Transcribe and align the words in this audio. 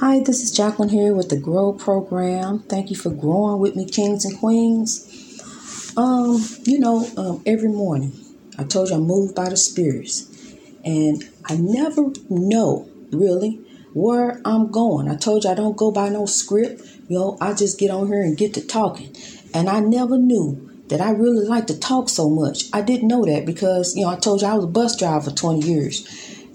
Hi, 0.00 0.20
this 0.20 0.42
is 0.42 0.50
Jacqueline 0.50 0.88
here 0.88 1.12
with 1.12 1.28
the 1.28 1.36
Grow 1.36 1.74
Program. 1.74 2.60
Thank 2.60 2.88
you 2.88 2.96
for 2.96 3.10
growing 3.10 3.60
with 3.60 3.76
me, 3.76 3.84
kings 3.84 4.24
and 4.24 4.38
queens. 4.38 5.04
Um, 5.94 6.42
you 6.64 6.80
know, 6.80 7.06
um, 7.18 7.42
every 7.44 7.68
morning 7.68 8.12
I 8.56 8.64
told 8.64 8.88
you 8.88 8.94
I'm 8.94 9.02
moved 9.02 9.34
by 9.34 9.50
the 9.50 9.58
spirits, 9.58 10.26
and 10.86 11.28
I 11.44 11.56
never 11.56 12.12
know 12.30 12.88
really 13.12 13.60
where 13.92 14.40
I'm 14.42 14.70
going. 14.70 15.06
I 15.06 15.16
told 15.16 15.44
you 15.44 15.50
I 15.50 15.54
don't 15.54 15.76
go 15.76 15.90
by 15.90 16.08
no 16.08 16.24
script. 16.24 16.80
You 17.10 17.18
know, 17.18 17.36
I 17.38 17.52
just 17.52 17.78
get 17.78 17.90
on 17.90 18.06
here 18.06 18.22
and 18.22 18.38
get 18.38 18.54
to 18.54 18.66
talking, 18.66 19.14
and 19.52 19.68
I 19.68 19.80
never 19.80 20.16
knew 20.16 20.82
that 20.88 21.02
I 21.02 21.10
really 21.10 21.46
like 21.46 21.66
to 21.66 21.78
talk 21.78 22.08
so 22.08 22.30
much. 22.30 22.70
I 22.72 22.80
didn't 22.80 23.08
know 23.08 23.26
that 23.26 23.44
because 23.44 23.94
you 23.94 24.04
know 24.04 24.12
I 24.12 24.16
told 24.16 24.40
you 24.40 24.48
I 24.48 24.54
was 24.54 24.64
a 24.64 24.68
bus 24.68 24.96
driver 24.96 25.28
for 25.28 25.36
20 25.36 25.60
years, 25.60 26.08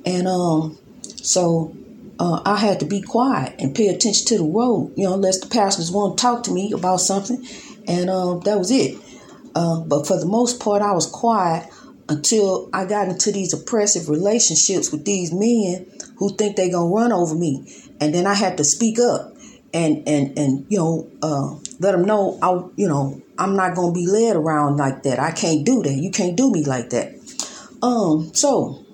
and 0.04 0.28
um, 0.28 0.80
so 1.22 1.78
uh, 2.20 2.42
I 2.46 2.58
had 2.58 2.80
to 2.80 2.86
be 2.86 3.02
quiet 3.02 3.56
and 3.60 3.76
pay 3.76 3.88
attention 3.88 4.26
to 4.28 4.38
the 4.38 4.44
road, 4.44 4.94
you 4.96 5.04
know, 5.04 5.14
unless 5.14 5.40
the 5.40 5.48
pastors 5.48 5.92
want 5.92 6.18
to 6.18 6.22
talk 6.22 6.44
to 6.44 6.52
me 6.52 6.72
about 6.72 6.98
something. 6.98 7.46
And 7.88 8.10
uh, 8.10 8.40
that 8.40 8.58
was 8.58 8.72
it. 8.72 8.98
Uh, 9.54 9.82
but 9.82 10.08
for 10.08 10.20
the 10.20 10.26
most 10.26 10.60
part, 10.60 10.82
I 10.82 10.92
was 10.92 11.08
quiet 11.08 11.70
until 12.08 12.70
I 12.74 12.86
got 12.86 13.08
into 13.08 13.32
these 13.32 13.54
oppressive 13.54 14.10
relationships 14.10 14.92
with 14.92 15.06
these 15.06 15.34
men 15.34 15.88
who 16.18 16.36
think 16.36 16.56
they're 16.56 16.72
going 16.72 16.90
to 16.90 16.96
run 16.96 17.12
over 17.12 17.36
me. 17.36 17.72
And 18.00 18.14
then 18.14 18.28
I 18.28 18.34
had 18.34 18.58
to 18.58 18.64
speak 18.64 19.00
up 19.00 19.36
and, 19.74 20.08
and, 20.08 20.38
and 20.38 20.66
you 20.70 20.78
know, 20.78 21.10
uh, 21.22 21.56
let 21.80 21.92
them 21.92 22.06
know, 22.06 22.38
I, 22.42 22.52
you 22.76 22.88
know, 22.88 23.22
I'm 23.38 23.56
not 23.56 23.76
going 23.76 23.94
to 23.94 24.00
be 24.00 24.08
led 24.08 24.36
around 24.36 24.78
like 24.78 25.04
that. 25.04 25.20
I 25.20 25.32
can't 25.32 25.66
do 25.66 25.84
that. 25.84 25.94
You 25.94 26.12
can't 26.12 26.38
do 26.38 26.52
me 26.52 26.64
like 26.64 26.92
that. 26.92 27.14
Um, 27.82 28.34
so 28.34 28.85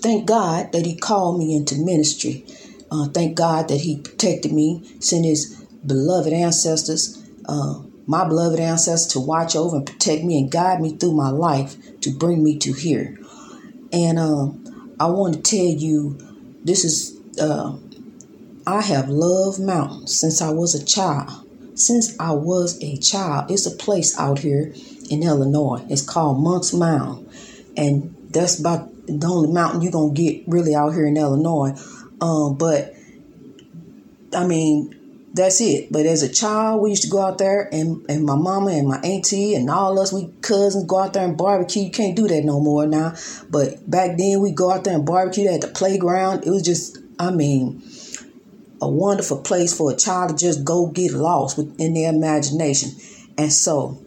thank 0.00 0.26
God 0.26 0.72
that 0.72 0.86
He 0.86 0.96
called 0.96 1.38
me 1.38 1.54
into 1.54 1.76
ministry. 1.76 2.44
Uh, 2.90 3.08
thank 3.08 3.36
God 3.36 3.68
that 3.68 3.80
He 3.80 4.00
protected 4.00 4.52
me, 4.52 4.96
sent 5.00 5.24
His 5.24 5.64
beloved 5.84 6.32
ancestors, 6.32 7.22
uh, 7.46 7.80
my 8.06 8.26
beloved 8.26 8.60
ancestors, 8.60 9.12
to 9.12 9.20
watch 9.20 9.56
over 9.56 9.76
and 9.76 9.86
protect 9.86 10.24
me 10.24 10.38
and 10.38 10.50
guide 10.50 10.80
me 10.80 10.96
through 10.96 11.12
my 11.12 11.30
life 11.30 11.76
to 12.00 12.10
bring 12.10 12.42
me 12.42 12.58
to 12.58 12.72
here. 12.72 13.18
And 13.92 14.18
uh, 14.18 14.48
I 14.98 15.06
want 15.06 15.34
to 15.34 15.42
tell 15.42 15.58
you, 15.58 16.18
this 16.64 16.84
is, 16.84 17.18
uh, 17.40 17.76
I 18.66 18.82
have 18.82 19.08
loved 19.08 19.60
mountains 19.60 20.18
since 20.18 20.40
I 20.42 20.50
was 20.50 20.74
a 20.74 20.84
child. 20.84 21.44
Since 21.74 22.18
I 22.18 22.32
was 22.32 22.82
a 22.82 22.96
child, 22.96 23.50
it's 23.50 23.66
a 23.66 23.76
place 23.76 24.18
out 24.18 24.38
here 24.38 24.72
in 25.10 25.22
Illinois. 25.22 25.84
It's 25.88 26.02
called 26.02 26.42
Monk's 26.42 26.72
Mound. 26.72 27.28
And 27.76 28.16
that's 28.30 28.58
about 28.58 28.90
the 29.06 29.26
only 29.26 29.52
mountain 29.52 29.82
you're 29.82 29.92
gonna 29.92 30.12
get 30.12 30.44
really 30.46 30.74
out 30.74 30.90
here 30.90 31.06
in 31.06 31.16
Illinois. 31.16 31.72
Um, 32.20 32.56
but 32.56 32.94
I 34.34 34.46
mean, 34.46 34.96
that's 35.36 35.60
it. 35.60 35.92
But 35.92 36.06
as 36.06 36.22
a 36.22 36.32
child, 36.32 36.82
we 36.82 36.90
used 36.90 37.02
to 37.02 37.10
go 37.10 37.20
out 37.20 37.38
there, 37.38 37.68
and, 37.72 38.04
and 38.08 38.24
my 38.24 38.34
mama 38.34 38.72
and 38.72 38.88
my 38.88 38.98
auntie 39.00 39.54
and 39.54 39.68
all 39.68 39.98
us, 39.98 40.12
we 40.12 40.32
cousins 40.40 40.84
go 40.86 40.98
out 40.98 41.12
there 41.12 41.24
and 41.24 41.36
barbecue. 41.36 41.84
You 41.84 41.90
can't 41.90 42.16
do 42.16 42.26
that 42.26 42.44
no 42.44 42.58
more 42.58 42.86
now. 42.86 43.14
But 43.50 43.88
back 43.88 44.16
then, 44.16 44.40
we 44.40 44.52
go 44.52 44.72
out 44.72 44.84
there 44.84 44.94
and 44.94 45.04
barbecue 45.04 45.48
at 45.48 45.60
the 45.60 45.68
playground. 45.68 46.46
It 46.46 46.50
was 46.50 46.62
just, 46.62 46.98
I 47.18 47.30
mean, 47.30 47.82
a 48.80 48.88
wonderful 48.88 49.42
place 49.42 49.76
for 49.76 49.92
a 49.92 49.96
child 49.96 50.30
to 50.30 50.36
just 50.36 50.64
go 50.64 50.86
get 50.86 51.12
lost 51.12 51.58
within 51.58 51.94
their 51.94 52.10
imagination. 52.10 52.90
And 53.38 53.52
so, 53.52 54.02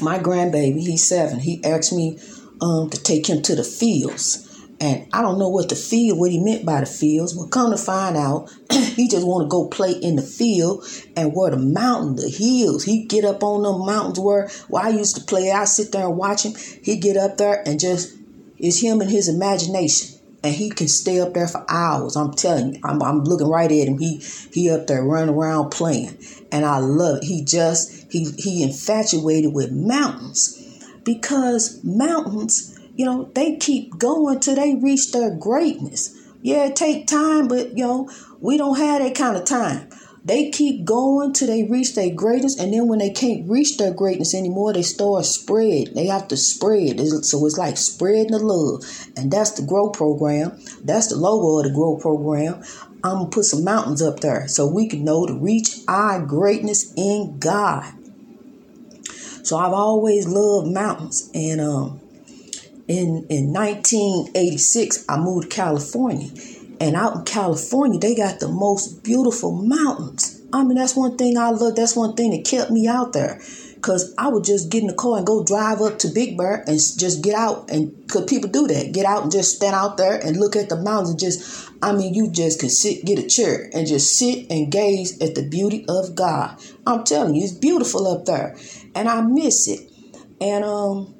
my 0.00 0.18
grandbaby, 0.18 0.80
he's 0.80 1.08
seven. 1.08 1.40
He 1.40 1.64
asked 1.64 1.92
me 1.92 2.18
um, 2.60 2.90
to 2.90 3.02
take 3.02 3.28
him 3.28 3.42
to 3.42 3.54
the 3.54 3.64
fields. 3.64 4.44
And 4.80 5.08
I 5.12 5.22
don't 5.22 5.38
know 5.38 5.48
what 5.48 5.68
the 5.68 5.74
field, 5.74 6.18
what 6.18 6.30
he 6.30 6.38
meant 6.38 6.64
by 6.64 6.80
the 6.80 6.86
fields, 6.86 7.32
but 7.32 7.50
come 7.50 7.72
to 7.72 7.76
find 7.76 8.16
out, 8.16 8.48
he 8.70 9.08
just 9.08 9.26
want 9.26 9.44
to 9.44 9.48
go 9.48 9.66
play 9.66 9.90
in 9.90 10.14
the 10.14 10.22
field 10.22 10.84
and 11.16 11.32
where 11.34 11.50
the 11.50 11.56
mountain, 11.56 12.14
the 12.14 12.28
hills, 12.28 12.84
he 12.84 13.04
get 13.04 13.24
up 13.24 13.42
on 13.42 13.62
the 13.62 13.76
mountains 13.76 14.20
where, 14.20 14.48
where 14.68 14.84
I 14.84 14.90
used 14.90 15.16
to 15.16 15.24
play. 15.24 15.50
I 15.50 15.64
sit 15.64 15.90
there 15.90 16.06
and 16.06 16.16
watch 16.16 16.44
him. 16.44 16.54
He 16.82 16.96
get 16.96 17.16
up 17.16 17.38
there 17.38 17.62
and 17.66 17.80
just, 17.80 18.16
it's 18.56 18.80
him 18.80 19.00
and 19.00 19.10
his 19.10 19.28
imagination. 19.28 20.16
And 20.44 20.54
he 20.54 20.70
can 20.70 20.86
stay 20.86 21.18
up 21.18 21.34
there 21.34 21.48
for 21.48 21.64
hours. 21.68 22.14
I'm 22.14 22.32
telling 22.32 22.74
you, 22.74 22.80
I'm, 22.84 23.02
I'm 23.02 23.24
looking 23.24 23.48
right 23.48 23.70
at 23.70 23.88
him. 23.88 23.98
He 23.98 24.22
he 24.52 24.70
up 24.70 24.86
there 24.86 25.02
running 25.02 25.34
around 25.34 25.70
playing, 25.70 26.16
and 26.52 26.64
I 26.64 26.78
love 26.78 27.18
it. 27.18 27.24
He 27.24 27.44
just 27.44 28.06
he 28.12 28.30
he 28.38 28.62
infatuated 28.62 29.52
with 29.52 29.72
mountains 29.72 30.67
because 31.08 31.82
mountains, 31.82 32.78
you 32.94 33.06
know, 33.06 33.30
they 33.34 33.56
keep 33.56 33.96
going 33.96 34.40
till 34.40 34.56
they 34.56 34.74
reach 34.74 35.10
their 35.10 35.34
greatness. 35.34 36.14
Yeah, 36.42 36.66
it 36.66 36.76
take 36.76 37.06
time, 37.06 37.48
but 37.48 37.78
you 37.78 37.84
know, 37.84 38.10
we 38.40 38.58
don't 38.58 38.76
have 38.76 39.00
that 39.00 39.14
kind 39.14 39.34
of 39.34 39.46
time. 39.46 39.88
They 40.22 40.50
keep 40.50 40.84
going 40.84 41.32
till 41.32 41.48
they 41.48 41.64
reach 41.64 41.94
their 41.94 42.14
greatness, 42.14 42.58
and 42.58 42.74
then 42.74 42.88
when 42.88 42.98
they 42.98 43.08
can't 43.08 43.48
reach 43.48 43.78
their 43.78 43.94
greatness 43.94 44.34
anymore, 44.34 44.74
they 44.74 44.82
start 44.82 45.24
spread. 45.24 45.94
They 45.94 46.04
have 46.08 46.28
to 46.28 46.36
spread. 46.36 47.00
So 47.24 47.46
it's 47.46 47.56
like 47.56 47.78
spreading 47.78 48.32
the 48.32 48.38
love, 48.38 48.84
and 49.16 49.30
that's 49.30 49.52
the 49.52 49.62
Grow 49.62 49.88
program. 49.88 50.60
That's 50.84 51.06
the 51.06 51.16
logo 51.16 51.58
of 51.58 51.64
the 51.64 51.74
Grow 51.74 51.96
program. 51.96 52.62
I'm 53.02 53.18
gonna 53.18 53.30
put 53.30 53.46
some 53.46 53.64
mountains 53.64 54.02
up 54.02 54.20
there 54.20 54.46
so 54.46 54.66
we 54.66 54.88
can 54.88 55.04
know 55.04 55.24
to 55.24 55.32
reach 55.32 55.78
our 55.88 56.20
greatness 56.20 56.92
in 56.98 57.38
God. 57.38 57.94
So 59.48 59.56
I've 59.56 59.72
always 59.72 60.28
loved 60.28 60.68
mountains. 60.68 61.30
And 61.32 61.58
um, 61.58 62.00
in 62.86 63.24
in 63.30 63.50
1986, 63.54 65.06
I 65.08 65.16
moved 65.16 65.50
to 65.50 65.56
California. 65.56 66.28
And 66.80 66.94
out 66.94 67.16
in 67.16 67.24
California, 67.24 67.98
they 67.98 68.14
got 68.14 68.40
the 68.40 68.48
most 68.48 69.02
beautiful 69.02 69.52
mountains. 69.52 70.42
I 70.52 70.64
mean, 70.64 70.76
that's 70.76 70.94
one 70.94 71.16
thing 71.16 71.38
I 71.38 71.48
love. 71.48 71.76
That's 71.76 71.96
one 71.96 72.14
thing 72.14 72.32
that 72.32 72.44
kept 72.44 72.70
me 72.70 72.86
out 72.88 73.14
there. 73.14 73.40
Cause 73.80 74.12
I 74.18 74.28
would 74.28 74.44
just 74.44 74.70
get 74.70 74.82
in 74.82 74.88
the 74.88 74.94
car 74.94 75.18
and 75.18 75.26
go 75.26 75.44
drive 75.44 75.80
up 75.80 76.00
to 76.00 76.08
Big 76.08 76.36
Bear 76.36 76.64
and 76.66 76.76
just 76.76 77.22
get 77.22 77.34
out 77.34 77.70
and 77.70 78.06
cause 78.08 78.24
people 78.26 78.50
do 78.50 78.66
that. 78.66 78.92
Get 78.92 79.06
out 79.06 79.22
and 79.22 79.32
just 79.32 79.56
stand 79.56 79.74
out 79.74 79.96
there 79.96 80.18
and 80.18 80.36
look 80.36 80.56
at 80.56 80.68
the 80.68 80.76
mountains 80.76 81.10
and 81.10 81.18
just 81.20 81.70
I 81.80 81.92
mean 81.92 82.12
you 82.12 82.28
just 82.28 82.60
could 82.60 82.72
sit 82.72 83.04
get 83.04 83.20
a 83.20 83.26
chair 83.28 83.70
and 83.72 83.86
just 83.86 84.18
sit 84.18 84.50
and 84.50 84.72
gaze 84.72 85.22
at 85.22 85.36
the 85.36 85.48
beauty 85.48 85.84
of 85.88 86.16
God. 86.16 86.58
I'm 86.86 87.04
telling 87.04 87.36
you, 87.36 87.44
it's 87.44 87.52
beautiful 87.52 88.08
up 88.08 88.24
there 88.24 88.56
and 88.94 89.08
I 89.08 89.20
miss 89.22 89.68
it. 89.68 89.90
And 90.40 90.64
um, 90.64 91.14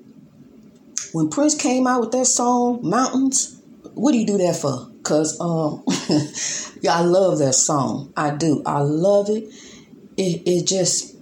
when 1.12 1.30
Prince 1.30 1.54
came 1.54 1.86
out 1.86 2.00
with 2.00 2.12
that 2.12 2.26
song 2.26 2.80
Mountains, 2.82 3.60
what 3.94 4.12
do 4.12 4.18
you 4.18 4.26
do 4.26 4.38
that 4.38 4.56
for? 4.56 4.90
Cause 5.02 5.40
um, 5.40 5.82
yeah, 6.82 6.94
I 6.94 7.00
love 7.00 7.38
that 7.38 7.54
song. 7.54 8.12
I 8.16 8.34
do. 8.34 8.62
I 8.66 8.80
love 8.80 9.30
it. 9.30 9.44
It 10.16 10.42
it 10.46 10.66
just 10.66 11.16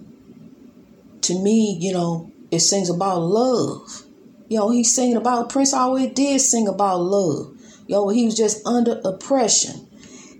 to 1.21 1.39
me, 1.41 1.77
you 1.79 1.93
know, 1.93 2.31
it 2.51 2.59
sings 2.59 2.89
about 2.89 3.21
love. 3.21 4.03
You 4.49 4.59
know, 4.59 4.69
he's 4.71 4.93
singing 4.93 5.17
about 5.17 5.49
Prince 5.49 5.73
always 5.73 6.11
did 6.13 6.39
sing 6.39 6.67
about 6.67 7.01
love. 7.01 7.53
You 7.87 7.95
know, 7.95 8.09
he 8.09 8.25
was 8.25 8.35
just 8.35 8.65
under 8.65 9.01
oppression. 9.03 9.87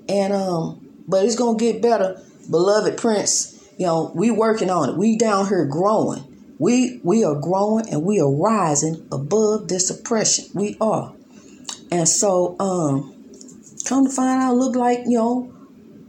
And 0.10 0.34
um, 0.34 1.04
but 1.08 1.26
it's 1.26 1.36
gonna 1.36 1.58
get 1.58 1.82
better. 1.82 2.22
Beloved 2.50 2.98
Prince, 2.98 3.57
you 3.78 3.86
know, 3.86 4.12
we 4.16 4.32
working 4.32 4.70
on 4.70 4.90
it. 4.90 4.98
We 4.98 5.18
down 5.18 5.48
here 5.48 5.66
growing. 5.66 6.56
We 6.60 7.00
we 7.04 7.24
are 7.24 7.36
growing 7.36 7.88
and 7.90 8.04
we 8.04 8.20
are 8.20 8.32
rising 8.32 9.08
above 9.12 9.68
this 9.68 9.90
oppression. 9.92 10.46
We 10.54 10.76
are. 10.82 11.14
And 11.92 12.10
so 12.10 12.56
um 12.60 13.14
come 13.86 14.08
to 14.08 14.12
find 14.12 14.42
out 14.42 14.56
look 14.56 14.76
like, 14.76 15.00
you 15.06 15.18
know, 15.18 15.54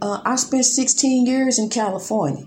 uh, 0.01 0.23
I 0.25 0.37
spent 0.37 0.65
16 0.65 1.27
years 1.27 1.59
in 1.59 1.69
California. 1.69 2.47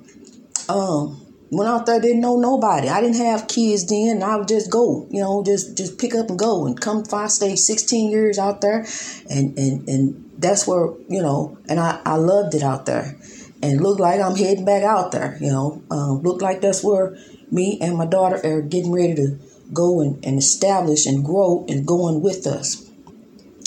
Um 0.67 1.23
went 1.51 1.69
out 1.69 1.85
there 1.85 1.99
didn't 1.99 2.21
know 2.21 2.37
nobody. 2.37 2.89
I 2.89 3.01
didn't 3.01 3.17
have 3.17 3.47
kids 3.47 3.85
then. 3.85 4.23
I 4.23 4.37
would 4.37 4.47
just 4.47 4.71
go, 4.71 5.05
you 5.11 5.21
know, 5.21 5.43
just 5.43 5.77
just 5.77 5.99
pick 5.99 6.15
up 6.15 6.29
and 6.29 6.39
go 6.39 6.65
and 6.65 6.79
come. 6.79 7.05
five 7.05 7.29
stayed 7.29 7.57
16 7.57 8.09
years 8.09 8.39
out 8.39 8.61
there, 8.61 8.87
and 9.29 9.57
and 9.59 9.87
and 9.87 10.31
that's 10.39 10.65
where 10.65 10.87
you 11.09 11.21
know, 11.21 11.59
and 11.69 11.79
I 11.79 11.99
I 12.05 12.15
loved 12.15 12.55
it 12.55 12.63
out 12.63 12.87
there 12.87 13.15
and 13.61 13.81
look 13.81 13.99
like 13.99 14.19
I'm 14.19 14.35
heading 14.35 14.65
back 14.65 14.83
out 14.83 15.11
there. 15.11 15.37
You 15.39 15.49
know, 15.49 15.83
um, 15.91 16.21
look 16.21 16.41
like 16.41 16.61
that's 16.61 16.83
where 16.83 17.17
me 17.51 17.77
and 17.81 17.97
my 17.97 18.05
daughter 18.05 18.39
are 18.43 18.61
getting 18.61 18.91
ready 18.91 19.15
to 19.15 19.39
go 19.73 20.01
and, 20.01 20.23
and 20.25 20.37
establish 20.37 21.05
and 21.05 21.23
grow 21.23 21.65
and 21.67 21.85
going 21.85 22.21
with 22.21 22.47
us. 22.47 22.89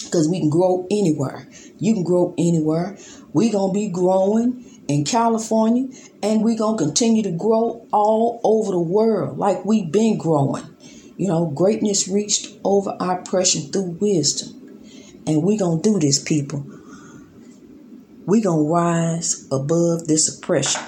Because 0.04 0.28
we 0.28 0.40
can 0.40 0.50
grow 0.50 0.86
anywhere. 0.90 1.48
You 1.78 1.94
can 1.94 2.04
grow 2.04 2.34
anywhere. 2.38 2.96
We're 3.32 3.52
going 3.52 3.72
to 3.72 3.78
be 3.78 3.88
growing 3.88 4.64
in 4.86 5.04
California 5.04 5.88
and 6.22 6.42
we're 6.42 6.58
going 6.58 6.78
to 6.78 6.84
continue 6.84 7.22
to 7.22 7.32
grow 7.32 7.86
all 7.92 8.40
over 8.44 8.70
the 8.70 8.78
world 8.78 9.38
like 9.38 9.64
we've 9.64 9.90
been 9.90 10.18
growing. 10.18 10.64
You 11.16 11.28
know, 11.28 11.46
greatness 11.46 12.08
reached 12.08 12.58
over 12.64 12.96
oppression 13.00 13.72
through 13.72 13.98
wisdom. 14.00 14.60
And 15.26 15.42
we're 15.42 15.58
going 15.58 15.82
to 15.82 15.90
do 15.90 15.98
this, 15.98 16.22
people 16.22 16.66
we 18.26 18.40
going 18.40 18.66
to 18.66 18.72
rise 18.72 19.46
above 19.50 20.06
this 20.06 20.36
oppression. 20.36 20.82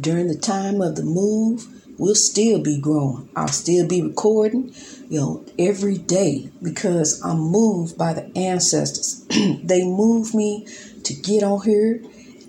During 0.00 0.28
the 0.28 0.36
time 0.36 0.80
of 0.80 0.96
the 0.96 1.02
move, 1.02 1.66
we'll 1.98 2.14
still 2.14 2.60
be 2.60 2.78
growing. 2.78 3.28
I'll 3.34 3.48
still 3.48 3.86
be 3.86 4.00
recording, 4.00 4.72
you 5.08 5.20
know, 5.20 5.44
every 5.58 5.98
day 5.98 6.50
because 6.62 7.20
I'm 7.24 7.38
moved 7.38 7.98
by 7.98 8.14
the 8.14 8.30
ancestors. 8.38 9.26
they 9.62 9.84
moved 9.84 10.34
me 10.34 10.66
to 11.04 11.14
get 11.14 11.42
on 11.42 11.62
here 11.62 12.02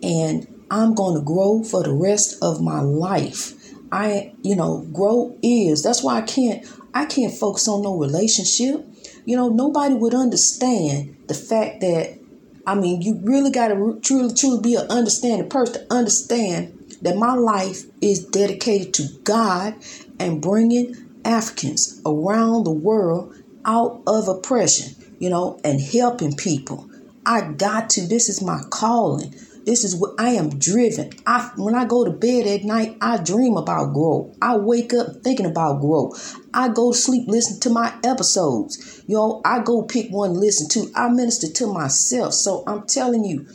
and 0.03 0.47
I'm 0.71 0.93
going 0.93 1.15
to 1.15 1.25
grow 1.25 1.63
for 1.63 1.83
the 1.83 1.93
rest 1.93 2.37
of 2.41 2.61
my 2.61 2.81
life. 2.81 3.53
I, 3.91 4.33
you 4.43 4.55
know, 4.55 4.85
grow 4.93 5.35
is. 5.41 5.81
That's 5.81 6.03
why 6.03 6.17
I 6.17 6.21
can't 6.21 6.65
I 6.93 7.05
can't 7.05 7.33
focus 7.33 7.67
on 7.67 7.83
no 7.83 7.97
relationship. 7.97 8.85
You 9.25 9.35
know, 9.35 9.49
nobody 9.49 9.95
would 9.95 10.13
understand 10.13 11.17
the 11.27 11.33
fact 11.33 11.81
that 11.81 12.18
I 12.65 12.75
mean, 12.75 13.01
you 13.01 13.19
really 13.23 13.51
got 13.51 13.69
to 13.69 13.99
truly, 14.01 14.33
truly 14.33 14.61
be 14.61 14.75
an 14.75 14.87
understanding 14.89 15.49
person 15.49 15.75
to 15.75 15.93
understand 15.93 16.97
that 17.01 17.15
my 17.15 17.33
life 17.33 17.83
is 18.01 18.25
dedicated 18.25 18.93
to 18.95 19.07
God 19.23 19.75
and 20.19 20.41
bringing 20.41 20.95
Africans 21.25 22.01
around 22.05 22.65
the 22.65 22.71
world 22.71 23.35
out 23.65 24.01
of 24.07 24.27
oppression, 24.27 24.95
you 25.19 25.29
know, 25.29 25.59
and 25.63 25.79
helping 25.79 26.35
people. 26.35 26.89
I 27.25 27.41
got 27.51 27.89
to. 27.91 28.07
This 28.07 28.29
is 28.29 28.41
my 28.41 28.61
calling. 28.69 29.33
This 29.69 29.83
is 29.83 29.95
what 29.95 30.15
I 30.17 30.29
am 30.31 30.57
driven. 30.57 31.11
I 31.27 31.51
when 31.55 31.75
I 31.75 31.85
go 31.85 32.03
to 32.03 32.09
bed 32.09 32.47
at 32.47 32.63
night, 32.63 32.97
I 33.01 33.17
dream 33.17 33.55
about 33.55 33.93
growth. 33.93 34.35
I 34.41 34.57
wake 34.57 34.95
up 34.95 35.17
thinking 35.23 35.45
about 35.45 35.79
growth. 35.79 36.35
I 36.51 36.69
go 36.69 36.91
sleep 36.91 37.27
listening 37.27 37.59
to 37.59 37.69
my 37.69 37.93
episodes. 38.03 39.03
Know, 39.07 39.43
I 39.45 39.59
go 39.59 39.83
pick 39.83 40.09
one 40.09 40.33
listen 40.33 40.69
to. 40.69 40.91
I 40.95 41.09
minister 41.09 41.53
to 41.53 41.71
myself. 41.71 42.33
So 42.33 42.63
I'm 42.65 42.87
telling 42.87 43.23
you, 43.23 43.45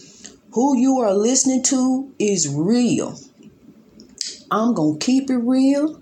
who 0.52 0.78
you 0.78 1.00
are 1.00 1.12
listening 1.12 1.64
to 1.64 2.14
is 2.20 2.48
real. 2.48 3.18
I'm 4.52 4.72
going 4.72 5.00
to 5.00 5.04
keep 5.04 5.30
it 5.30 5.38
real. 5.38 6.00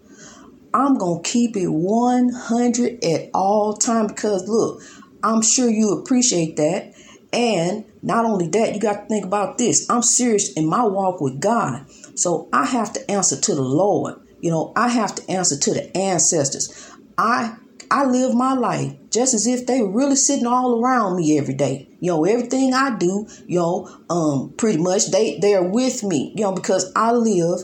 I'm 0.74 0.98
going 0.98 1.22
to 1.22 1.30
keep 1.30 1.56
it 1.56 1.68
100 1.68 3.02
at 3.02 3.30
all 3.32 3.72
time 3.72 4.08
because 4.08 4.46
look, 4.46 4.82
I'm 5.22 5.40
sure 5.40 5.70
you 5.70 5.92
appreciate 5.92 6.56
that. 6.56 6.92
And 7.32 7.86
not 8.02 8.24
only 8.24 8.48
that, 8.48 8.74
you 8.74 8.80
got 8.80 9.02
to 9.02 9.06
think 9.06 9.24
about 9.24 9.58
this. 9.58 9.88
I'm 9.88 10.02
serious 10.02 10.52
in 10.54 10.66
my 10.66 10.84
walk 10.84 11.20
with 11.20 11.40
God. 11.40 11.86
So 12.14 12.48
I 12.52 12.66
have 12.66 12.92
to 12.94 13.10
answer 13.10 13.40
to 13.40 13.54
the 13.54 13.62
Lord. 13.62 14.14
You 14.40 14.50
know, 14.50 14.72
I 14.76 14.88
have 14.88 15.14
to 15.14 15.30
answer 15.30 15.56
to 15.56 15.74
the 15.74 15.96
ancestors. 15.96 16.90
I 17.16 17.56
I 17.90 18.06
live 18.06 18.34
my 18.34 18.54
life 18.54 18.94
just 19.12 19.34
as 19.34 19.46
if 19.46 19.66
they 19.66 19.82
were 19.82 19.92
really 19.92 20.16
sitting 20.16 20.46
all 20.46 20.82
around 20.82 21.16
me 21.16 21.36
every 21.38 21.54
day. 21.54 21.90
You 22.00 22.10
know, 22.10 22.24
everything 22.24 22.72
I 22.72 22.96
do, 22.96 23.26
you 23.46 23.58
know, 23.58 23.90
um, 24.08 24.54
pretty 24.56 24.78
much 24.78 25.10
they 25.10 25.38
they 25.38 25.54
are 25.54 25.68
with 25.68 26.02
me, 26.02 26.32
you 26.34 26.42
know, 26.42 26.52
because 26.52 26.90
I 26.96 27.12
live 27.12 27.60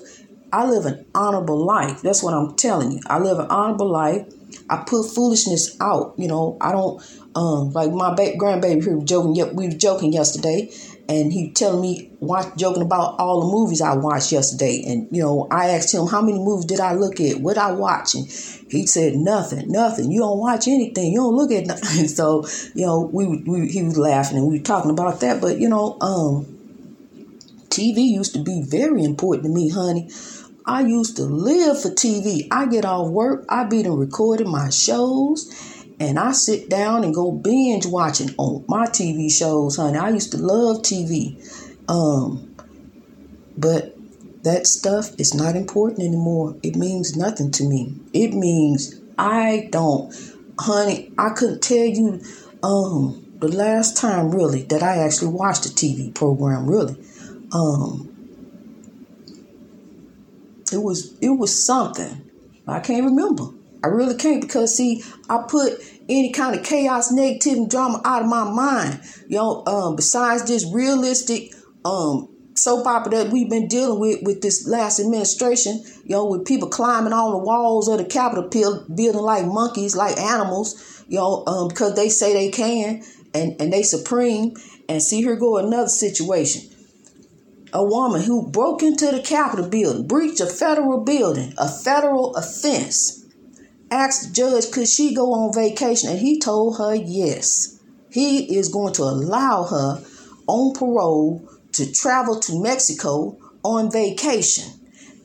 I 0.52 0.68
live 0.68 0.86
an 0.86 1.06
honorable 1.14 1.64
life. 1.64 2.02
That's 2.02 2.22
what 2.22 2.34
I'm 2.34 2.56
telling 2.56 2.92
you. 2.92 3.00
I 3.06 3.18
live 3.18 3.38
an 3.38 3.46
honorable 3.50 3.90
life. 3.90 4.26
I 4.70 4.84
put 4.86 5.10
foolishness 5.10 5.76
out. 5.80 6.14
You 6.16 6.28
know, 6.28 6.56
I 6.60 6.72
don't 6.72 7.02
um 7.34 7.72
like 7.72 7.92
my 7.92 8.14
ba- 8.14 8.36
grandbaby 8.36 8.82
here 8.84 8.96
was 8.96 9.08
joking. 9.08 9.34
Yep, 9.34 9.52
we 9.54 9.68
were 9.68 9.74
joking 9.74 10.12
yesterday, 10.12 10.70
and 11.08 11.32
he 11.32 11.52
telling 11.52 11.80
me 11.80 12.10
watch 12.20 12.54
joking 12.56 12.82
about 12.82 13.18
all 13.18 13.40
the 13.40 13.46
movies 13.46 13.80
I 13.80 13.94
watched 13.94 14.32
yesterday. 14.32 14.82
And 14.86 15.08
you 15.10 15.22
know, 15.22 15.48
I 15.50 15.70
asked 15.70 15.94
him 15.94 16.06
how 16.06 16.20
many 16.20 16.38
movies 16.38 16.66
did 16.66 16.80
I 16.80 16.94
look 16.94 17.20
at? 17.20 17.40
What 17.40 17.58
I 17.58 17.72
watch? 17.72 18.14
And 18.14 18.26
he 18.26 18.86
said 18.86 19.14
nothing, 19.14 19.70
nothing. 19.70 20.10
You 20.10 20.20
don't 20.20 20.38
watch 20.38 20.68
anything. 20.68 21.12
You 21.12 21.20
don't 21.20 21.34
look 21.34 21.50
at 21.50 21.66
nothing. 21.66 22.08
so 22.08 22.46
you 22.74 22.86
know, 22.86 23.10
we, 23.12 23.42
we 23.46 23.68
he 23.68 23.82
was 23.82 23.98
laughing 23.98 24.38
and 24.38 24.46
we 24.46 24.58
were 24.58 24.64
talking 24.64 24.90
about 24.90 25.20
that. 25.20 25.40
But 25.40 25.58
you 25.58 25.68
know, 25.68 25.96
um, 26.00 26.58
TV 27.70 27.98
used 27.98 28.34
to 28.34 28.42
be 28.42 28.62
very 28.62 29.04
important 29.04 29.44
to 29.44 29.50
me, 29.50 29.68
honey. 29.68 30.10
I 30.68 30.82
used 30.82 31.16
to 31.16 31.24
live 31.24 31.80
for 31.80 31.88
TV. 31.88 32.46
I 32.50 32.66
get 32.66 32.84
off 32.84 33.08
work, 33.08 33.46
I 33.48 33.64
be 33.64 33.82
done 33.82 33.96
recording 33.96 34.50
my 34.50 34.68
shows, 34.68 35.50
and 35.98 36.18
I 36.18 36.32
sit 36.32 36.68
down 36.68 37.04
and 37.04 37.14
go 37.14 37.32
binge 37.32 37.86
watching 37.86 38.34
on 38.36 38.66
my 38.68 38.86
TV 38.86 39.32
shows, 39.32 39.76
honey. 39.76 39.96
I 39.96 40.10
used 40.10 40.32
to 40.32 40.36
love 40.36 40.82
TV. 40.82 41.40
Um, 41.88 42.54
but 43.56 43.96
that 44.44 44.66
stuff 44.66 45.18
is 45.18 45.34
not 45.34 45.56
important 45.56 46.00
anymore. 46.00 46.54
It 46.62 46.76
means 46.76 47.16
nothing 47.16 47.50
to 47.52 47.64
me. 47.64 47.94
It 48.12 48.34
means 48.34 49.00
I 49.18 49.70
don't, 49.72 50.14
honey, 50.60 51.10
I 51.16 51.30
couldn't 51.30 51.62
tell 51.62 51.86
you 51.86 52.20
um 52.62 53.24
the 53.38 53.48
last 53.48 53.96
time 53.96 54.32
really 54.32 54.62
that 54.64 54.82
I 54.82 54.98
actually 54.98 55.32
watched 55.32 55.64
a 55.64 55.70
TV 55.70 56.14
program, 56.14 56.66
really. 56.66 56.96
Um, 57.52 58.17
it 60.72 60.82
was 60.82 61.16
it 61.20 61.30
was 61.30 61.64
something. 61.64 62.30
I 62.66 62.80
can't 62.80 63.04
remember. 63.04 63.44
I 63.82 63.88
really 63.88 64.16
can't 64.16 64.40
because 64.42 64.76
see, 64.76 65.02
I 65.30 65.44
put 65.48 65.80
any 66.08 66.32
kind 66.32 66.58
of 66.58 66.64
chaos, 66.64 67.12
negativity, 67.12 67.70
drama 67.70 68.00
out 68.04 68.22
of 68.22 68.28
my 68.28 68.44
mind. 68.44 69.00
You 69.28 69.36
know, 69.36 69.62
um, 69.66 69.96
besides 69.96 70.46
this 70.46 70.70
realistic 70.72 71.52
um 71.84 72.28
soap 72.54 72.86
opera 72.86 73.10
that 73.10 73.32
we've 73.32 73.48
been 73.48 73.68
dealing 73.68 74.00
with 74.00 74.22
with 74.22 74.42
this 74.42 74.66
last 74.66 75.00
administration, 75.00 75.82
you 76.04 76.16
know, 76.16 76.26
with 76.26 76.46
people 76.46 76.68
climbing 76.68 77.12
on 77.12 77.32
the 77.32 77.38
walls 77.38 77.88
of 77.88 77.98
the 77.98 78.04
Capitol 78.04 78.48
building 78.48 79.22
like 79.22 79.46
monkeys, 79.46 79.96
like 79.96 80.18
animals, 80.18 81.04
you 81.08 81.18
know, 81.18 81.44
um, 81.46 81.68
because 81.68 81.94
they 81.94 82.08
say 82.08 82.32
they 82.32 82.50
can 82.50 83.02
and, 83.34 83.60
and 83.60 83.72
they 83.72 83.82
supreme. 83.82 84.54
And 84.88 85.02
see, 85.02 85.22
here 85.22 85.36
go 85.36 85.58
another 85.58 85.88
situation 85.88 86.62
a 87.72 87.84
woman 87.84 88.22
who 88.22 88.48
broke 88.50 88.82
into 88.82 89.06
the 89.06 89.20
Capitol 89.20 89.68
building, 89.68 90.06
breached 90.06 90.40
a 90.40 90.46
federal 90.46 91.00
building, 91.04 91.54
a 91.58 91.68
federal 91.68 92.34
offense, 92.36 93.24
asked 93.90 94.28
the 94.28 94.34
judge 94.34 94.70
could 94.70 94.88
she 94.88 95.14
go 95.14 95.32
on 95.32 95.54
vacation, 95.54 96.10
and 96.10 96.18
he 96.18 96.38
told 96.38 96.78
her 96.78 96.94
yes. 96.94 97.78
He 98.10 98.56
is 98.56 98.68
going 98.68 98.94
to 98.94 99.02
allow 99.02 99.64
her 99.64 100.02
on 100.46 100.74
parole 100.74 101.46
to 101.72 101.92
travel 101.92 102.40
to 102.40 102.62
Mexico 102.62 103.38
on 103.62 103.90
vacation. 103.90 104.72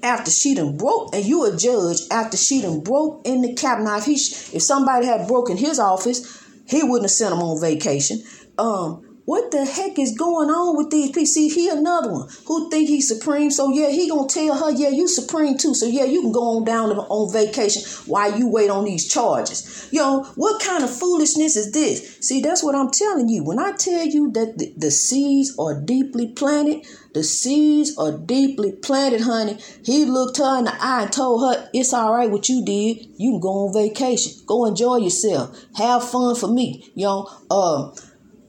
After 0.02 0.30
she 0.30 0.54
done 0.54 0.76
broke, 0.76 1.16
and 1.16 1.24
you 1.24 1.46
a 1.46 1.56
judge, 1.56 2.00
after 2.12 2.36
she 2.36 2.62
done 2.62 2.82
broke 2.82 3.22
in 3.26 3.42
the 3.42 3.54
Capitol. 3.54 3.96
If 3.96 4.04
he, 4.04 4.14
if 4.14 4.62
somebody 4.62 5.06
had 5.06 5.30
broken 5.30 5.56
his 5.56 5.80
office, 5.80 6.44
he 6.68 6.84
wouldn't 6.84 7.04
have 7.04 7.12
sent 7.12 7.34
him 7.34 7.40
on 7.40 7.62
vacation. 7.62 8.22
Um, 8.58 9.03
what 9.26 9.52
the 9.52 9.66
heck 9.66 9.98
is 9.98 10.16
going 10.18 10.50
on 10.50 10.78
with 10.78 10.90
these 10.90 11.10
people? 11.10 11.26
See, 11.26 11.50
he 11.50 11.70
another 11.70 12.12
one 12.12 12.30
who 12.46 12.70
think 12.70 12.90
he's 12.90 13.08
supreme. 13.08 13.52
So 13.52 13.72
yeah, 13.72 13.90
he 13.90 14.10
gonna 14.10 14.28
tell 14.28 14.56
her, 14.56 14.72
yeah, 14.72 14.90
you 14.90 15.08
supreme 15.08 15.58
too. 15.58 15.74
So 15.74 15.86
yeah, 15.86 16.04
you 16.04 16.22
can 16.22 16.32
go 16.32 16.58
on 16.58 16.66
down 16.66 16.92
on 16.92 17.34
vacation 17.34 17.84
while 18.06 18.38
you 18.38 18.48
wait 18.48 18.70
on 18.70 18.86
these 18.86 19.08
charges. 19.08 19.90
Yo, 19.92 20.24
what 20.36 20.62
kind 20.62 20.84
of 20.84 20.90
foolishness 20.90 21.56
is 21.56 21.72
this? 21.72 22.18
See, 22.20 22.42
that's 22.42 22.64
what 22.64 22.76
I'm 22.76 22.92
telling 22.92 23.30
you. 23.30 23.44
When 23.44 23.60
I 23.60 23.72
tell 23.72 24.06
you 24.06 24.32
that 24.32 24.58
the, 24.58 24.74
the 24.76 24.92
seeds 24.92 25.56
are 25.58 25.80
deeply 25.80 26.28
planted, 26.28 26.86
the 27.14 27.24
seeds 27.24 27.96
are 27.98 28.12
deeply 28.18 28.72
planted, 28.72 29.22
honey. 29.22 29.60
He 29.84 30.06
looked 30.06 30.38
her 30.38 30.58
in 30.58 30.66
the 30.66 30.74
eye 30.84 31.04
and 31.04 31.12
told 31.12 31.42
her, 31.42 31.70
it's 31.74 31.94
all 31.94 32.14
right 32.14 32.30
what 32.30 32.50
you 32.50 32.66
did. 32.66 33.06
You 33.18 33.34
can 33.34 33.40
go 33.40 33.68
on 33.68 33.74
vacation. 33.74 34.34
Go 34.48 34.66
enjoy 34.66 34.98
yourself. 34.98 35.56
Have 35.76 36.10
fun 36.10 36.36
for 36.36 36.48
me. 36.48 36.92
Yo, 36.96 37.14
know, 37.14 37.30
uh, 37.52 37.92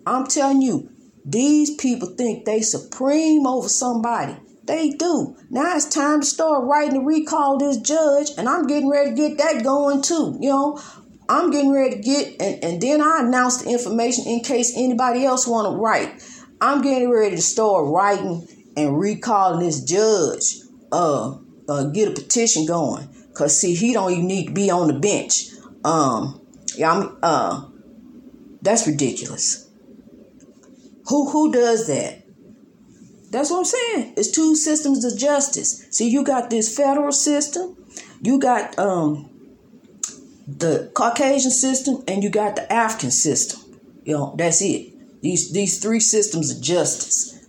I'm 0.07 0.27
telling 0.27 0.63
you, 0.63 0.91
these 1.25 1.75
people 1.77 2.09
think 2.09 2.45
they 2.45 2.61
supreme 2.61 3.47
over 3.47 3.69
somebody. 3.69 4.37
They 4.65 4.91
do. 4.91 5.37
Now 5.51 5.77
it's 5.77 5.89
time 5.89 6.21
to 6.21 6.27
start 6.27 6.65
writing 6.65 6.95
to 6.95 7.01
recall 7.01 7.59
this 7.59 7.79
judge, 7.79 8.31
and 8.39 8.49
I'm 8.49 8.67
getting 8.67 8.89
ready 8.89 9.11
to 9.11 9.17
get 9.17 9.39
that 9.39 9.63
going 9.63 10.03
too. 10.03 10.39
You 10.41 10.51
know, 10.51 10.83
I'm 11.29 11.51
getting 11.51 11.73
ready 11.73 11.97
to 11.97 12.03
get, 12.03 12.41
and, 12.41 12.65
and 12.65 12.81
then 12.81 13.01
I 13.03 13.21
announce 13.21 13.63
the 13.63 13.71
information 13.71 14.27
in 14.27 14.41
case 14.41 14.73
anybody 14.77 15.25
else 15.25 15.47
want 15.47 15.71
to 15.71 15.77
write. 15.77 16.23
I'm 16.61 16.83
getting 16.83 17.11
ready 17.11 17.37
to 17.37 17.43
start 17.43 17.87
writing 17.87 18.47
and 18.77 18.99
recalling 18.99 19.61
this 19.61 19.83
judge. 19.83 20.61
Uh, 20.93 21.39
uh, 21.69 21.85
get 21.85 22.09
a 22.09 22.13
petition 22.13 22.67
going, 22.67 23.09
cause 23.35 23.59
see, 23.59 23.75
he 23.75 23.93
don't 23.93 24.13
even 24.13 24.27
need 24.27 24.47
to 24.47 24.53
be 24.53 24.71
on 24.71 24.87
the 24.87 24.99
bench. 24.99 25.49
Um, 25.83 26.41
yeah, 26.77 26.93
I'm, 26.93 27.19
uh, 27.23 27.69
that's 28.63 28.87
ridiculous. 28.87 29.64
Who 31.09 31.31
who 31.31 31.53
does 31.53 31.87
that? 31.89 32.23
That's 33.31 33.51
what 33.51 33.59
I'm 33.59 33.65
saying. 33.65 34.15
It's 34.17 34.31
two 34.31 34.55
systems 34.55 35.05
of 35.05 35.19
justice. 35.19 35.87
See, 35.91 36.09
you 36.09 36.25
got 36.25 36.51
this 36.51 36.75
federal 36.75 37.13
system, 37.13 37.77
you 38.23 38.39
got 38.39 38.79
um 38.79 39.31
the 40.47 40.91
Caucasian 40.95 41.51
system, 41.51 42.05
and 42.07 42.23
you 42.23 42.31
got 42.31 42.57
the 42.57 42.71
African 42.73 43.11
system. 43.11 43.61
You 44.05 44.15
know, 44.15 44.35
that's 44.37 44.63
it. 44.63 44.93
These 45.23 45.53
these 45.53 45.81
three 45.81 46.01
systems 46.01 46.51
of 46.55 46.63
justice. 46.63 47.47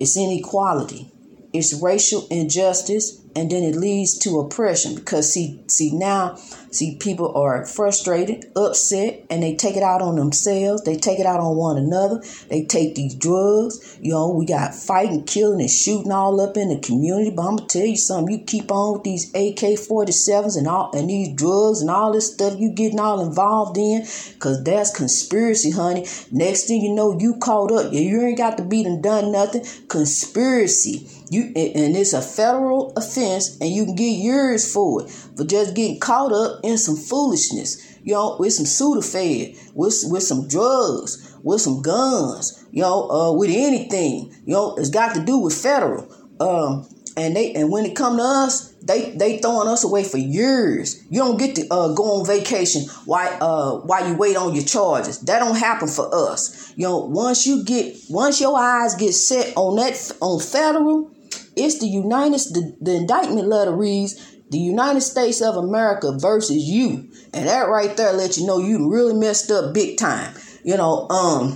It's 0.00 0.16
inequality. 0.16 1.12
It's 1.52 1.74
racial 1.74 2.26
injustice, 2.30 3.20
and 3.36 3.50
then 3.50 3.62
it 3.62 3.76
leads 3.76 4.18
to 4.20 4.40
oppression 4.40 4.94
because 4.94 5.32
see 5.32 5.62
see 5.68 5.92
now 5.92 6.38
See, 6.72 6.96
people 6.96 7.36
are 7.36 7.66
frustrated, 7.66 8.50
upset, 8.56 9.26
and 9.28 9.42
they 9.42 9.54
take 9.54 9.76
it 9.76 9.82
out 9.82 10.00
on 10.00 10.16
themselves. 10.16 10.82
They 10.84 10.96
take 10.96 11.20
it 11.20 11.26
out 11.26 11.38
on 11.38 11.54
one 11.54 11.76
another. 11.76 12.22
They 12.48 12.64
take 12.64 12.94
these 12.94 13.14
drugs. 13.14 13.98
You 14.00 14.12
know, 14.12 14.30
we 14.30 14.46
got 14.46 14.74
fighting, 14.74 15.24
killing, 15.24 15.60
and 15.60 15.70
shooting 15.70 16.10
all 16.10 16.40
up 16.40 16.56
in 16.56 16.70
the 16.70 16.78
community. 16.78 17.30
But 17.30 17.42
I'm 17.42 17.56
gonna 17.56 17.68
tell 17.68 17.84
you 17.84 17.98
something. 17.98 18.32
You 18.32 18.42
keep 18.44 18.72
on 18.72 18.94
with 18.94 19.04
these 19.04 19.28
AK-47s 19.34 20.56
and 20.56 20.66
all 20.66 20.90
and 20.96 21.10
these 21.10 21.34
drugs 21.34 21.82
and 21.82 21.90
all 21.90 22.10
this 22.10 22.32
stuff 22.32 22.58
you 22.58 22.72
getting 22.72 23.00
all 23.00 23.20
involved 23.20 23.76
in, 23.76 24.06
cause 24.38 24.64
that's 24.64 24.96
conspiracy, 24.96 25.72
honey. 25.72 26.06
Next 26.30 26.68
thing 26.68 26.80
you 26.80 26.94
know, 26.94 27.18
you 27.20 27.36
caught 27.36 27.70
up. 27.70 27.92
You 27.92 28.22
ain't 28.22 28.38
got 28.38 28.56
to 28.56 28.64
be 28.64 28.82
done 28.82 29.02
done 29.02 29.30
nothing. 29.30 29.66
Conspiracy. 29.88 31.06
You 31.28 31.44
and 31.56 31.96
it's 31.96 32.12
a 32.12 32.20
federal 32.20 32.92
offense, 32.94 33.58
and 33.60 33.70
you 33.70 33.86
can 33.86 33.94
get 33.94 34.04
years 34.04 34.70
for 34.70 35.02
it 35.02 35.10
for 35.36 35.44
just 35.44 35.74
getting 35.74 35.98
caught 35.98 36.32
up 36.32 36.60
in 36.62 36.78
some 36.78 36.96
foolishness. 36.96 37.98
y'all, 38.02 38.38
with 38.38 38.52
some 38.52 38.66
Sudafed, 38.66 39.74
with 39.74 40.02
with 40.06 40.22
some 40.22 40.48
drugs, 40.48 41.36
with 41.42 41.60
some 41.60 41.82
guns. 41.82 42.64
y'all, 42.70 43.10
uh, 43.12 43.32
with 43.32 43.50
anything. 43.50 44.34
y'all, 44.44 44.76
it's 44.76 44.90
got 44.90 45.14
to 45.14 45.24
do 45.24 45.38
with 45.38 45.54
federal. 45.54 46.08
Um, 46.40 46.88
and 47.16 47.36
they 47.36 47.52
and 47.54 47.70
when 47.70 47.84
it 47.84 47.94
come 47.94 48.16
to 48.16 48.22
us, 48.22 48.72
they 48.82 49.10
they 49.10 49.38
throwing 49.38 49.68
us 49.68 49.84
away 49.84 50.04
for 50.04 50.18
years. 50.18 51.02
You 51.10 51.20
don't 51.20 51.38
get 51.38 51.56
to 51.56 51.66
uh, 51.70 51.94
go 51.94 52.20
on 52.20 52.26
vacation 52.26 52.82
while 53.04 53.36
uh 53.42 53.80
while 53.80 54.08
you 54.08 54.16
wait 54.16 54.36
on 54.36 54.54
your 54.54 54.64
charges. 54.64 55.20
That 55.20 55.40
don't 55.40 55.56
happen 55.56 55.88
for 55.88 56.08
us. 56.14 56.72
You 56.76 56.86
know, 56.86 56.98
once 56.98 57.46
you 57.46 57.64
get 57.64 57.96
once 58.08 58.40
your 58.40 58.58
eyes 58.58 58.94
get 58.94 59.12
set 59.12 59.52
on 59.56 59.76
that 59.76 60.16
on 60.20 60.40
federal, 60.40 61.10
it's 61.54 61.78
the 61.80 61.86
United 61.86 62.38
the, 62.38 62.76
the 62.80 62.94
indictment 62.96 63.46
letter 63.46 63.72
reads 63.72 64.31
the 64.52 64.58
United 64.58 65.00
States 65.00 65.40
of 65.40 65.56
America 65.56 66.12
versus 66.16 66.62
you. 66.62 67.08
And 67.32 67.48
that 67.48 67.68
right 67.68 67.96
there 67.96 68.12
let 68.12 68.36
you 68.36 68.46
know 68.46 68.58
you 68.58 68.92
really 68.92 69.14
messed 69.14 69.50
up 69.50 69.72
big 69.74 69.98
time. 69.98 70.34
You 70.62 70.76
know, 70.76 71.08
um 71.08 71.52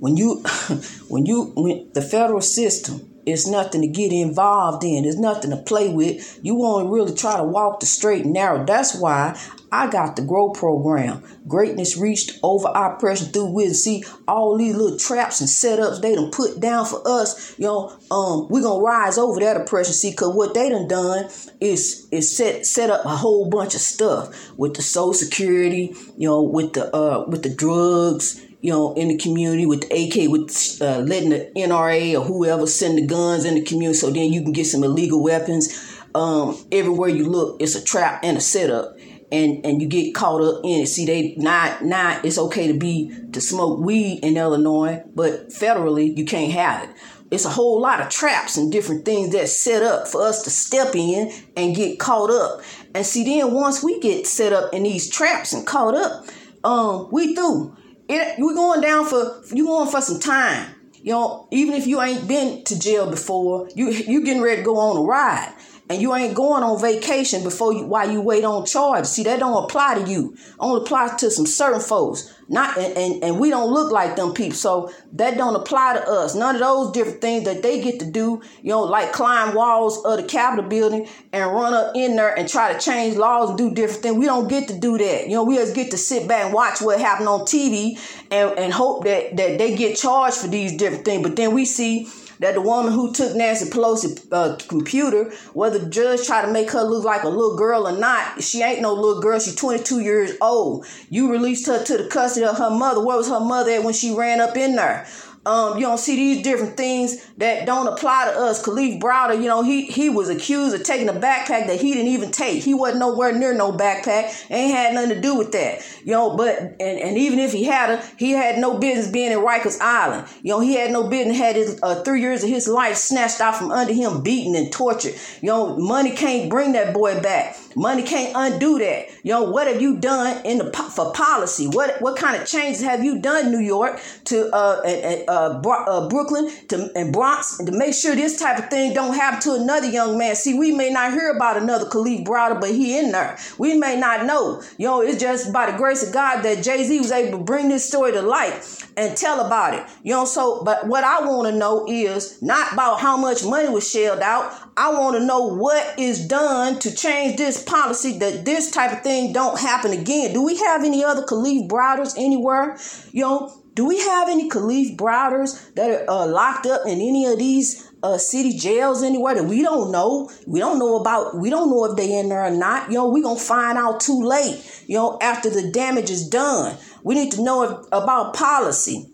when 0.00 0.16
you 0.16 0.36
when 1.08 1.26
you 1.26 1.52
when 1.54 1.90
the 1.92 2.02
federal 2.02 2.40
system 2.40 3.08
it's 3.28 3.46
nothing 3.46 3.82
to 3.82 3.88
get 3.88 4.12
involved 4.12 4.84
in. 4.84 5.04
It's 5.04 5.18
nothing 5.18 5.50
to 5.50 5.56
play 5.56 5.88
with. 5.88 6.40
You 6.42 6.56
to 6.56 6.88
really 6.88 7.14
try 7.14 7.36
to 7.36 7.44
walk 7.44 7.80
the 7.80 7.86
straight 7.86 8.24
and 8.24 8.32
narrow. 8.32 8.64
That's 8.64 8.94
why 8.94 9.38
I 9.70 9.90
got 9.90 10.16
the 10.16 10.22
Grow 10.22 10.50
program. 10.50 11.22
Greatness 11.46 11.96
reached 11.96 12.38
over 12.42 12.68
oppression 12.68 13.28
through 13.28 13.52
wisdom. 13.52 13.74
See, 13.74 14.04
all 14.26 14.56
these 14.56 14.74
little 14.74 14.98
traps 14.98 15.40
and 15.40 15.48
setups 15.48 16.00
they 16.00 16.14
done 16.14 16.30
put 16.30 16.60
down 16.60 16.86
for 16.86 17.02
us, 17.06 17.58
you 17.58 17.66
know, 17.66 17.96
um, 18.10 18.48
we're 18.48 18.62
gonna 18.62 18.82
rise 18.82 19.18
over 19.18 19.40
that 19.40 19.56
oppression. 19.56 19.92
See, 19.92 20.12
cause 20.14 20.34
what 20.34 20.54
they 20.54 20.70
done 20.70 20.88
done 20.88 21.28
is 21.60 22.06
is 22.10 22.34
set 22.34 22.66
set 22.66 22.90
up 22.90 23.04
a 23.04 23.16
whole 23.16 23.48
bunch 23.48 23.74
of 23.74 23.80
stuff 23.80 24.56
with 24.56 24.74
the 24.74 24.82
social 24.82 25.14
security, 25.14 25.94
you 26.16 26.28
know, 26.28 26.42
with 26.42 26.72
the 26.72 26.94
uh 26.94 27.24
with 27.28 27.42
the 27.42 27.54
drugs, 27.54 28.42
you 28.60 28.72
know, 28.72 28.94
in 28.94 29.08
the 29.08 29.16
community 29.16 29.66
with 29.66 29.84
AK, 29.84 30.28
with 30.28 30.78
uh, 30.80 30.98
letting 31.00 31.30
the 31.30 31.50
NRA 31.56 32.18
or 32.18 32.24
whoever 32.24 32.66
send 32.66 32.98
the 32.98 33.06
guns 33.06 33.44
in 33.44 33.54
the 33.54 33.62
community 33.62 33.98
so 33.98 34.10
then 34.10 34.32
you 34.32 34.42
can 34.42 34.52
get 34.52 34.66
some 34.66 34.82
illegal 34.82 35.22
weapons. 35.22 35.96
Um, 36.14 36.56
everywhere 36.72 37.08
you 37.08 37.28
look, 37.28 37.60
it's 37.60 37.76
a 37.76 37.84
trap 37.84 38.20
and 38.24 38.36
a 38.36 38.40
setup. 38.40 38.96
And, 39.30 39.64
and 39.66 39.82
you 39.82 39.88
get 39.88 40.14
caught 40.14 40.40
up 40.40 40.62
in 40.64 40.80
it. 40.80 40.86
See, 40.86 41.04
they 41.04 41.34
not 41.36 41.84
not 41.84 42.24
it's 42.24 42.38
okay 42.38 42.66
to 42.66 42.72
be 42.72 43.14
to 43.32 43.42
smoke 43.42 43.78
weed 43.78 44.20
in 44.22 44.38
Illinois, 44.38 45.04
but 45.14 45.50
federally 45.50 46.16
you 46.16 46.24
can't 46.24 46.50
have 46.52 46.88
it. 46.88 46.96
It's 47.30 47.44
a 47.44 47.50
whole 47.50 47.78
lot 47.78 48.00
of 48.00 48.08
traps 48.08 48.56
and 48.56 48.72
different 48.72 49.04
things 49.04 49.34
that's 49.34 49.52
set 49.52 49.82
up 49.82 50.08
for 50.08 50.22
us 50.22 50.44
to 50.44 50.50
step 50.50 50.96
in 50.96 51.30
and 51.58 51.76
get 51.76 51.98
caught 51.98 52.30
up. 52.30 52.62
And 52.94 53.04
see, 53.04 53.22
then 53.22 53.52
once 53.52 53.84
we 53.84 54.00
get 54.00 54.26
set 54.26 54.54
up 54.54 54.72
in 54.72 54.84
these 54.84 55.10
traps 55.10 55.52
and 55.52 55.66
caught 55.66 55.94
up, 55.94 56.24
um, 56.64 57.08
we 57.12 57.34
through 57.34 57.76
it, 58.08 58.38
you're 58.38 58.54
going 58.54 58.80
down 58.80 59.06
for 59.06 59.42
you 59.52 59.66
going 59.66 59.90
for 59.90 60.00
some 60.00 60.20
time. 60.20 60.74
You 60.94 61.12
know, 61.12 61.48
even 61.52 61.74
if 61.74 61.86
you 61.86 62.00
ain't 62.00 62.26
been 62.26 62.64
to 62.64 62.78
jail 62.78 63.08
before, 63.08 63.68
you 63.74 63.90
you 63.90 64.24
getting 64.24 64.42
ready 64.42 64.56
to 64.58 64.64
go 64.64 64.76
on 64.78 64.96
a 64.96 65.02
ride 65.02 65.54
and 65.90 66.02
you 66.02 66.14
ain't 66.14 66.34
going 66.34 66.62
on 66.62 66.80
vacation 66.80 67.42
before 67.42 67.72
you 67.72 67.86
while 67.86 68.10
you 68.10 68.20
wait 68.20 68.44
on 68.44 68.66
charge. 68.66 69.06
See, 69.06 69.22
that 69.22 69.40
don't 69.40 69.64
apply 69.64 70.00
to 70.02 70.10
you. 70.10 70.36
Only 70.60 70.82
apply 70.82 71.16
to 71.18 71.30
some 71.30 71.46
certain 71.46 71.80
folks. 71.80 72.34
Not 72.50 72.78
and, 72.78 72.96
and, 72.96 73.24
and 73.24 73.40
we 73.40 73.50
don't 73.50 73.72
look 73.72 73.92
like 73.92 74.16
them 74.16 74.32
people. 74.32 74.56
So 74.56 74.92
that 75.12 75.36
don't 75.36 75.54
apply 75.54 75.94
to 75.94 76.08
us. 76.08 76.34
None 76.34 76.56
of 76.56 76.60
those 76.60 76.92
different 76.92 77.20
things 77.20 77.44
that 77.44 77.62
they 77.62 77.80
get 77.80 78.00
to 78.00 78.10
do, 78.10 78.42
you 78.62 78.70
know, 78.70 78.82
like 78.82 79.12
climb 79.12 79.54
walls 79.54 80.04
of 80.04 80.16
the 80.18 80.22
Capitol 80.22 80.68
building 80.68 81.08
and 81.32 81.52
run 81.52 81.74
up 81.74 81.94
in 81.94 82.16
there 82.16 82.36
and 82.38 82.48
try 82.48 82.72
to 82.72 82.78
change 82.78 83.16
laws 83.16 83.50
and 83.50 83.58
do 83.58 83.74
different 83.74 84.02
things. 84.02 84.16
We 84.16 84.26
don't 84.26 84.48
get 84.48 84.68
to 84.68 84.78
do 84.78 84.96
that. 84.98 85.28
You 85.28 85.34
know, 85.34 85.44
we 85.44 85.56
just 85.56 85.74
get 85.74 85.90
to 85.90 85.98
sit 85.98 86.28
back 86.28 86.46
and 86.46 86.54
watch 86.54 86.80
what 86.80 87.00
happened 87.00 87.28
on 87.28 87.40
TV 87.40 87.98
and, 88.30 88.58
and 88.58 88.72
hope 88.72 89.04
that, 89.04 89.36
that 89.36 89.58
they 89.58 89.76
get 89.76 89.96
charged 89.96 90.36
for 90.38 90.48
these 90.48 90.76
different 90.76 91.04
things. 91.04 91.22
But 91.22 91.36
then 91.36 91.54
we 91.54 91.64
see 91.64 92.08
that 92.40 92.54
the 92.54 92.60
woman 92.60 92.92
who 92.92 93.12
took 93.12 93.34
Nancy 93.34 93.70
Pelosi's 93.70 94.26
uh, 94.32 94.56
computer, 94.68 95.30
whether 95.52 95.78
the 95.78 95.90
judge 95.90 96.26
tried 96.26 96.46
to 96.46 96.52
make 96.52 96.70
her 96.70 96.82
look 96.82 97.04
like 97.04 97.22
a 97.22 97.28
little 97.28 97.56
girl 97.56 97.86
or 97.86 97.98
not, 97.98 98.42
she 98.42 98.62
ain't 98.62 98.80
no 98.80 98.94
little 98.94 99.20
girl. 99.20 99.38
She's 99.38 99.54
22 99.54 100.00
years 100.00 100.36
old. 100.40 100.86
You 101.10 101.30
released 101.30 101.66
her 101.66 101.82
to 101.82 101.98
the 101.98 102.08
custody 102.08 102.46
of 102.46 102.58
her 102.58 102.70
mother. 102.70 103.04
Where 103.04 103.16
was 103.16 103.28
her 103.28 103.40
mother 103.40 103.72
at 103.72 103.84
when 103.84 103.94
she 103.94 104.14
ran 104.14 104.40
up 104.40 104.56
in 104.56 104.76
there? 104.76 105.06
Um, 105.48 105.78
you 105.78 105.86
don't 105.86 105.98
see 105.98 106.14
these 106.14 106.42
different 106.42 106.76
things 106.76 107.24
that 107.38 107.64
don't 107.64 107.86
apply 107.86 108.26
to 108.26 108.38
us. 108.38 108.62
Kalief 108.62 109.00
Browder, 109.00 109.40
you 109.40 109.48
know, 109.48 109.62
he 109.62 109.86
he 109.86 110.10
was 110.10 110.28
accused 110.28 110.74
of 110.74 110.82
taking 110.82 111.08
a 111.08 111.14
backpack 111.14 111.68
that 111.68 111.80
he 111.80 111.94
didn't 111.94 112.12
even 112.12 112.30
take. 112.30 112.62
He 112.62 112.74
wasn't 112.74 113.00
nowhere 113.00 113.32
near 113.32 113.54
no 113.54 113.72
backpack. 113.72 114.50
Ain't 114.50 114.74
had 114.74 114.92
nothing 114.92 115.14
to 115.14 115.20
do 115.22 115.36
with 115.36 115.52
that. 115.52 115.80
You 116.04 116.12
know, 116.12 116.36
but 116.36 116.58
and, 116.58 116.80
and 116.80 117.16
even 117.16 117.38
if 117.38 117.52
he 117.52 117.64
had 117.64 117.90
a, 117.90 118.04
he 118.18 118.32
had 118.32 118.58
no 118.58 118.76
business 118.78 119.08
being 119.08 119.32
in 119.32 119.38
Rikers 119.38 119.80
Island. 119.80 120.28
You 120.42 120.52
know, 120.52 120.60
he 120.60 120.74
had 120.74 120.90
no 120.90 121.08
business 121.08 121.38
had 121.38 121.56
his 121.56 121.80
uh, 121.82 122.02
three 122.02 122.20
years 122.20 122.44
of 122.44 122.50
his 122.50 122.68
life 122.68 122.96
snatched 122.96 123.40
out 123.40 123.56
from 123.56 123.70
under 123.70 123.94
him, 123.94 124.22
beaten 124.22 124.54
and 124.54 124.70
tortured. 124.70 125.14
You 125.40 125.48
know, 125.48 125.78
money 125.78 126.10
can't 126.10 126.50
bring 126.50 126.72
that 126.72 126.92
boy 126.92 127.22
back. 127.22 127.56
Money 127.74 128.02
can't 128.02 128.32
undo 128.34 128.78
that. 128.80 129.06
You 129.22 129.32
know, 129.32 129.44
what 129.44 129.66
have 129.66 129.80
you 129.80 129.96
done 129.96 130.44
in 130.44 130.58
the 130.58 130.72
for 130.94 131.12
policy? 131.12 131.68
What 131.68 132.02
what 132.02 132.16
kind 132.16 132.40
of 132.40 132.46
changes 132.46 132.82
have 132.82 133.02
you 133.02 133.20
done, 133.20 133.50
New 133.50 133.60
York, 133.60 134.00
to 134.24 134.50
uh, 134.52 134.82
uh, 134.84 135.24
uh, 135.26 135.37
uh, 135.46 136.08
Brooklyn 136.08 136.50
to, 136.68 136.90
and 136.94 137.12
Bronx 137.12 137.58
to 137.58 137.72
make 137.72 137.94
sure 137.94 138.14
this 138.14 138.38
type 138.38 138.58
of 138.58 138.70
thing 138.70 138.94
don't 138.94 139.14
happen 139.14 139.40
to 139.42 139.54
another 139.54 139.88
young 139.88 140.18
man? 140.18 140.34
See, 140.34 140.58
we 140.58 140.72
may 140.72 140.90
not 140.90 141.12
hear 141.12 141.30
about 141.30 141.56
another 141.56 141.86
Kalief 141.86 142.24
Browder, 142.24 142.60
but 142.60 142.70
he 142.70 142.98
in 142.98 143.12
there. 143.12 143.38
We 143.58 143.74
may 143.74 143.98
not 143.98 144.26
know. 144.26 144.62
You 144.78 144.86
know, 144.86 145.00
it's 145.00 145.20
just 145.20 145.52
by 145.52 145.70
the 145.70 145.76
grace 145.76 146.06
of 146.06 146.12
God 146.12 146.42
that 146.42 146.62
Jay 146.62 146.84
Z 146.84 146.98
was 146.98 147.12
able 147.12 147.38
to 147.38 147.44
bring 147.44 147.68
this 147.68 147.86
story 147.86 148.12
to 148.12 148.22
light 148.22 148.54
and 148.96 149.16
tell 149.16 149.44
about 149.44 149.74
it. 149.74 149.86
You 150.02 150.14
know, 150.14 150.24
so 150.24 150.62
but 150.64 150.86
what 150.86 151.04
I 151.04 151.20
want 151.20 151.48
to 151.48 151.56
know 151.56 151.86
is 151.88 152.40
not 152.42 152.72
about 152.72 153.00
how 153.00 153.16
much 153.16 153.44
money 153.44 153.68
was 153.68 153.88
shelled 153.88 154.20
out. 154.20 154.52
I 154.76 154.92
want 154.92 155.16
to 155.16 155.24
know 155.24 155.42
what 155.46 155.98
is 155.98 156.26
done 156.26 156.78
to 156.80 156.94
change 156.94 157.36
this 157.36 157.62
policy 157.62 158.18
that 158.18 158.44
this 158.44 158.70
type 158.70 158.92
of 158.92 159.02
thing 159.02 159.32
don't 159.32 159.58
happen 159.58 159.92
again. 159.92 160.32
Do 160.32 160.44
we 160.44 160.56
have 160.56 160.84
any 160.84 161.02
other 161.04 161.22
Kalief 161.22 161.68
Browders 161.68 162.14
anywhere? 162.16 162.78
You 163.12 163.22
know, 163.22 163.62
do 163.78 163.84
we 163.84 164.00
have 164.00 164.28
any 164.28 164.50
Kalief 164.50 164.96
Browders 164.96 165.72
that 165.76 166.08
are 166.08 166.10
uh, 166.10 166.26
locked 166.26 166.66
up 166.66 166.84
in 166.84 167.00
any 167.00 167.26
of 167.26 167.38
these 167.38 167.88
uh, 168.02 168.18
city 168.18 168.58
jails 168.58 169.04
anywhere 169.04 169.36
that 169.36 169.44
we 169.44 169.62
don't 169.62 169.92
know? 169.92 170.28
We 170.48 170.58
don't 170.58 170.80
know 170.80 170.96
about. 170.96 171.36
We 171.36 171.48
don't 171.48 171.70
know 171.70 171.84
if 171.84 171.96
they 171.96 172.18
in 172.18 172.28
there 172.28 172.44
or 172.44 172.50
not. 172.50 172.88
You 172.88 172.94
know, 172.94 173.08
we 173.08 173.22
gonna 173.22 173.38
find 173.38 173.78
out 173.78 174.00
too 174.00 174.20
late. 174.20 174.82
You 174.88 174.96
know, 174.96 175.16
after 175.22 175.48
the 175.48 175.70
damage 175.70 176.10
is 176.10 176.28
done. 176.28 176.76
We 177.04 177.14
need 177.14 177.30
to 177.34 177.42
know 177.44 177.62
if, 177.62 177.86
about 177.92 178.34
policy. 178.34 179.12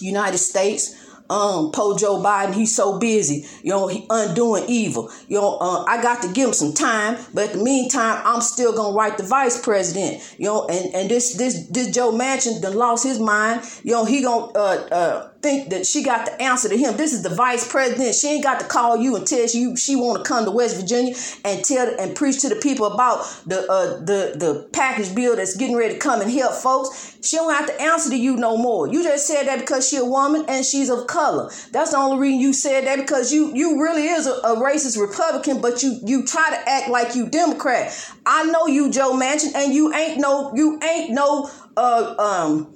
United 0.00 0.38
States 0.38 0.96
um, 1.32 1.72
poor 1.72 1.98
Joe 1.98 2.18
Biden, 2.18 2.54
he's 2.54 2.74
so 2.74 2.98
busy, 2.98 3.46
you 3.62 3.70
know, 3.70 3.88
he 3.88 4.06
undoing 4.10 4.64
evil. 4.68 5.10
You 5.28 5.40
know, 5.40 5.56
uh, 5.58 5.84
I 5.84 6.02
got 6.02 6.22
to 6.22 6.32
give 6.32 6.48
him 6.48 6.54
some 6.54 6.74
time, 6.74 7.18
but 7.32 7.52
in 7.52 7.58
the 7.58 7.64
meantime, 7.64 8.20
I'm 8.24 8.42
still 8.42 8.72
gonna 8.74 8.94
write 8.94 9.16
the 9.16 9.24
vice 9.24 9.60
president. 9.60 10.22
You 10.38 10.46
know, 10.46 10.66
and 10.66 10.94
and 10.94 11.10
this 11.10 11.34
this 11.34 11.66
this 11.68 11.90
Joe 11.90 12.12
Manchin 12.12 12.60
done 12.60 12.74
lost 12.76 13.04
his 13.04 13.18
mind. 13.18 13.62
You 13.82 13.92
know, 13.92 14.04
he 14.04 14.22
gonna 14.22 14.52
uh, 14.52 14.88
uh, 14.92 15.30
think 15.42 15.70
that 15.70 15.86
she 15.86 16.02
got 16.02 16.26
the 16.26 16.40
answer 16.40 16.68
to 16.68 16.76
him. 16.76 16.96
This 16.96 17.12
is 17.12 17.22
the 17.22 17.34
vice 17.34 17.68
president. 17.68 18.14
She 18.14 18.28
ain't 18.28 18.44
got 18.44 18.60
to 18.60 18.66
call 18.66 18.96
you 18.96 19.16
and 19.16 19.26
tell 19.26 19.46
you 19.46 19.76
she 19.76 19.96
want 19.96 20.24
to 20.24 20.28
come 20.28 20.44
to 20.44 20.50
West 20.50 20.76
Virginia 20.80 21.14
and 21.44 21.64
tell 21.64 21.92
and 21.98 22.14
preach 22.14 22.40
to 22.42 22.48
the 22.48 22.56
people 22.56 22.86
about 22.86 23.24
the 23.46 23.66
uh, 23.70 23.98
the 23.98 24.34
the 24.36 24.68
package 24.72 25.14
bill 25.14 25.36
that's 25.36 25.56
getting 25.56 25.76
ready 25.76 25.94
to 25.94 26.00
come 26.00 26.20
and 26.20 26.30
help 26.30 26.54
folks. 26.54 27.18
She 27.22 27.36
don't 27.36 27.52
have 27.52 27.66
to 27.66 27.80
answer 27.82 28.10
to 28.10 28.16
you 28.16 28.36
no 28.36 28.56
more. 28.56 28.86
You 28.86 29.02
just 29.02 29.26
said 29.26 29.44
that 29.44 29.58
because 29.60 29.88
she 29.88 29.96
a 29.96 30.04
woman 30.04 30.44
and 30.48 30.64
she's 30.64 30.88
of 30.88 31.06
color. 31.06 31.50
That's 31.72 31.90
the 31.90 31.96
only 31.96 32.18
reason 32.18 32.40
you 32.40 32.52
said 32.52 32.84
that 32.86 32.98
because 32.98 33.32
you 33.32 33.52
you 33.54 33.82
really 33.82 34.06
is 34.06 34.26
a, 34.26 34.32
a 34.32 34.56
racist 34.56 35.00
Republican, 35.00 35.60
but 35.60 35.82
you 35.82 35.98
you 36.04 36.24
try 36.24 36.50
to 36.50 36.68
act 36.70 36.88
like 36.88 37.16
you 37.16 37.28
Democrat. 37.28 37.92
I 38.24 38.44
know 38.44 38.66
you, 38.68 38.90
Joe 38.92 39.12
Manchin, 39.12 39.54
and 39.54 39.74
you 39.74 39.92
ain't 39.92 40.20
no 40.20 40.52
you 40.54 40.80
ain't 40.82 41.10
no 41.10 41.50
uh 41.76 42.14
um 42.18 42.74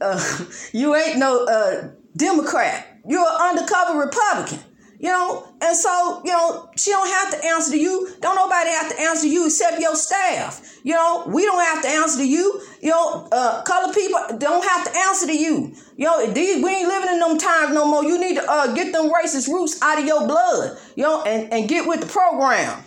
uh, 0.00 0.44
you 0.72 0.94
ain't 0.94 1.18
no 1.18 1.44
uh 1.44 1.90
Democrat. 2.16 3.00
You're 3.06 3.20
an 3.20 3.56
undercover 3.58 3.98
Republican. 3.98 4.60
You 5.00 5.10
know, 5.10 5.46
and 5.60 5.76
so, 5.76 6.22
you 6.24 6.30
know, 6.30 6.70
she 6.76 6.90
don't 6.90 7.06
have 7.06 7.38
to 7.38 7.46
answer 7.46 7.72
to 7.72 7.78
you. 7.78 8.08
Don't 8.20 8.36
nobody 8.36 8.70
have 8.70 8.88
to 8.90 8.98
answer 9.02 9.22
to 9.22 9.28
you 9.28 9.44
except 9.44 9.78
your 9.78 9.96
staff. 9.96 10.78
You 10.82 10.94
know, 10.94 11.24
we 11.26 11.42
don't 11.44 11.62
have 11.62 11.82
to 11.82 11.88
answer 11.88 12.18
to 12.18 12.26
you. 12.26 12.62
You 12.80 12.90
know, 12.90 13.28
uh, 13.30 13.62
color 13.64 13.92
people 13.92 14.18
don't 14.38 14.64
have 14.66 14.90
to 14.90 14.98
answer 14.98 15.26
to 15.26 15.36
you. 15.36 15.74
You 15.98 16.06
know, 16.06 16.32
these, 16.32 16.64
we 16.64 16.70
ain't 16.70 16.88
living 16.88 17.12
in 17.12 17.18
them 17.18 17.36
times 17.36 17.74
no 17.74 17.84
more. 17.84 18.02
You 18.02 18.18
need 18.18 18.36
to 18.36 18.50
uh, 18.50 18.72
get 18.72 18.92
them 18.92 19.12
racist 19.12 19.46
roots 19.48 19.82
out 19.82 19.98
of 19.98 20.06
your 20.06 20.26
blood, 20.26 20.78
you 20.96 21.02
know, 21.02 21.22
and, 21.24 21.52
and 21.52 21.68
get 21.68 21.86
with 21.86 22.00
the 22.00 22.06
program. 22.06 22.82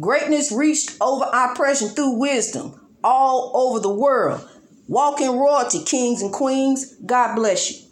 Greatness 0.00 0.50
reached 0.50 0.96
over 1.00 1.26
oppression 1.30 1.88
through 1.88 2.18
wisdom 2.18 2.80
all 3.04 3.52
over 3.54 3.80
the 3.80 3.92
world. 3.92 4.48
Walking 4.88 5.36
royalty, 5.36 5.84
kings 5.84 6.22
and 6.22 6.32
queens. 6.32 6.94
God 7.04 7.34
bless 7.34 7.70
you. 7.70 7.83